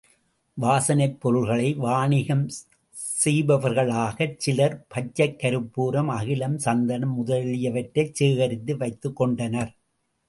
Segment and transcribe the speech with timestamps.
[0.57, 2.41] வாசனைப் பொருள்களை வாணிகம்
[3.23, 9.71] செய்பவர்களாகச் சிலர் பச்சைக் கருப்பூரம், அகிலம், சந்தனம் முதலியவற்றைச் சேகரித்து வைத்துக் கொண்டனர்.